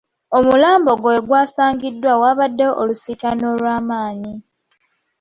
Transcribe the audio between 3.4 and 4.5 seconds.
olw’amanyi.